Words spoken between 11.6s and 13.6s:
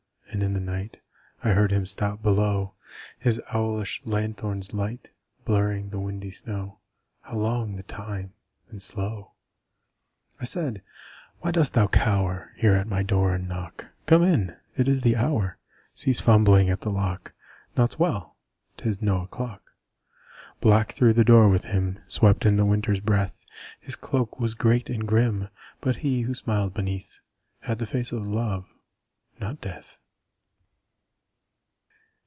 thou cower There at my door and